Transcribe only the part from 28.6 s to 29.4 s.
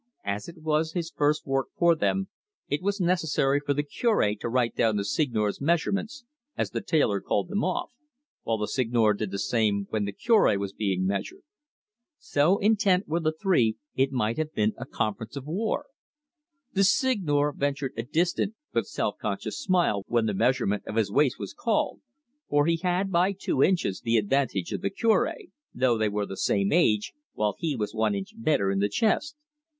in the chest.